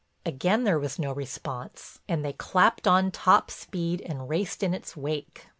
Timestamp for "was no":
0.79-1.11